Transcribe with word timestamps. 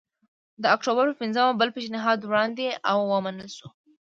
د 0.61 0.63
اکتوبر 0.75 1.03
په 1.09 1.15
پنځمه 1.21 1.51
بل 1.59 1.69
پېشنهاد 1.75 2.19
وړاندې 2.21 2.67
او 2.91 2.97
ومنل 3.13 3.49
شو 3.57 3.67